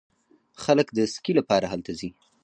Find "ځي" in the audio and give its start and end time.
1.99-2.09